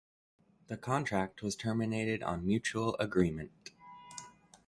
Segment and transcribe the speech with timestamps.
[0.65, 3.69] The contract was terminated on mutual agreement.